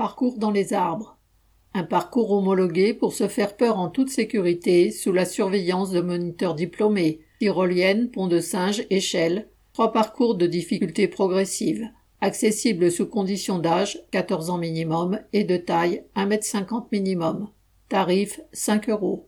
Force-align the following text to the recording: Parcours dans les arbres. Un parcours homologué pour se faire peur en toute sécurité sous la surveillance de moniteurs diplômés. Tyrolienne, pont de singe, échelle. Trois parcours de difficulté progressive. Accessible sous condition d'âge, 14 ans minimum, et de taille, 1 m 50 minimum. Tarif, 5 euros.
Parcours 0.00 0.38
dans 0.38 0.50
les 0.50 0.72
arbres. 0.72 1.18
Un 1.74 1.84
parcours 1.84 2.30
homologué 2.30 2.94
pour 2.94 3.12
se 3.12 3.28
faire 3.28 3.54
peur 3.54 3.78
en 3.78 3.90
toute 3.90 4.08
sécurité 4.08 4.90
sous 4.90 5.12
la 5.12 5.26
surveillance 5.26 5.90
de 5.90 6.00
moniteurs 6.00 6.54
diplômés. 6.54 7.20
Tyrolienne, 7.38 8.10
pont 8.10 8.26
de 8.26 8.40
singe, 8.40 8.86
échelle. 8.88 9.50
Trois 9.74 9.92
parcours 9.92 10.36
de 10.36 10.46
difficulté 10.46 11.06
progressive. 11.06 11.86
Accessible 12.22 12.90
sous 12.90 13.08
condition 13.08 13.58
d'âge, 13.58 14.02
14 14.10 14.48
ans 14.48 14.56
minimum, 14.56 15.20
et 15.34 15.44
de 15.44 15.58
taille, 15.58 16.02
1 16.14 16.30
m 16.30 16.38
50 16.40 16.90
minimum. 16.92 17.50
Tarif, 17.90 18.40
5 18.54 18.88
euros. 18.88 19.18